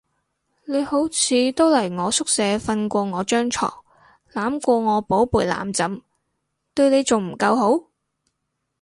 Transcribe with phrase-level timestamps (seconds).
[0.65, 3.71] 你好似都嚟我宿舍瞓過我張床，
[4.33, 6.01] 攬過我寶貝攬枕，
[6.73, 7.87] 對你仲唔夠好？